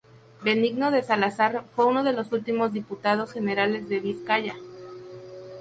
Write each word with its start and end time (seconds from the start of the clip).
Benigno 0.41 0.89
de 0.89 1.03
Salazar 1.03 1.63
fue 1.75 1.85
uno 1.85 2.03
de 2.03 2.11
los 2.11 2.31
últimos 2.31 2.73
diputados 2.73 3.33
generales 3.33 3.87
de 3.87 3.99
Vizcaya. 3.99 4.55